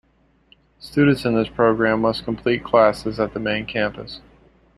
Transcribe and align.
Students 0.79 1.25
in 1.25 1.35
this 1.35 1.47
program 1.47 2.01
must 2.01 2.23
complete 2.25 2.63
classes 2.63 3.19
at 3.19 3.35
the 3.35 3.39
main 3.39 3.67
campus. 3.67 4.19